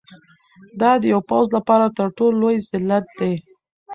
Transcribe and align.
دا 0.81 0.91
د 1.01 1.03
یو 1.13 1.21
پوځ 1.29 1.45
لپاره 1.57 1.85
تر 1.97 2.07
ټولو 2.17 2.35
لوی 2.43 2.57
ذلت 2.69 3.05
دی. 3.19 3.33